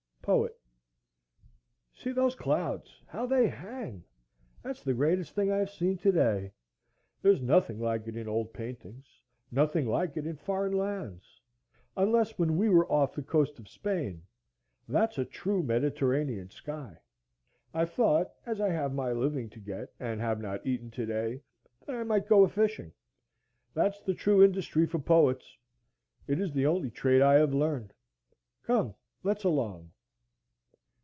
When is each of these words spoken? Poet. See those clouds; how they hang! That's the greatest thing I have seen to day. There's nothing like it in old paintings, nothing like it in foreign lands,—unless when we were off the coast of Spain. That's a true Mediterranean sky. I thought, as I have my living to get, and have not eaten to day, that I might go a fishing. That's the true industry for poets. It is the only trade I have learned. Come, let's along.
Poet. 0.23 0.55
See 1.95 2.11
those 2.11 2.35
clouds; 2.35 3.01
how 3.07 3.25
they 3.25 3.47
hang! 3.47 4.03
That's 4.61 4.83
the 4.83 4.93
greatest 4.93 5.33
thing 5.33 5.51
I 5.51 5.57
have 5.57 5.71
seen 5.71 5.97
to 5.97 6.11
day. 6.11 6.53
There's 7.23 7.41
nothing 7.41 7.79
like 7.81 8.07
it 8.07 8.15
in 8.15 8.27
old 8.27 8.53
paintings, 8.53 9.19
nothing 9.49 9.87
like 9.87 10.15
it 10.15 10.27
in 10.27 10.35
foreign 10.37 10.73
lands,—unless 10.77 12.37
when 12.37 12.55
we 12.55 12.69
were 12.69 12.89
off 12.89 13.15
the 13.15 13.23
coast 13.23 13.57
of 13.57 13.67
Spain. 13.67 14.21
That's 14.87 15.17
a 15.17 15.25
true 15.25 15.63
Mediterranean 15.63 16.51
sky. 16.51 16.99
I 17.73 17.85
thought, 17.85 18.31
as 18.45 18.61
I 18.61 18.69
have 18.69 18.93
my 18.93 19.11
living 19.11 19.49
to 19.49 19.59
get, 19.59 19.91
and 19.99 20.21
have 20.21 20.39
not 20.39 20.65
eaten 20.65 20.91
to 20.91 21.05
day, 21.05 21.41
that 21.87 21.95
I 21.95 22.03
might 22.03 22.29
go 22.29 22.43
a 22.43 22.47
fishing. 22.47 22.93
That's 23.73 23.99
the 24.01 24.13
true 24.13 24.43
industry 24.43 24.85
for 24.85 24.99
poets. 24.99 25.57
It 26.27 26.39
is 26.39 26.53
the 26.53 26.67
only 26.67 26.91
trade 26.91 27.23
I 27.23 27.33
have 27.33 27.55
learned. 27.55 27.91
Come, 28.61 28.93
let's 29.23 29.43
along. 29.43 29.91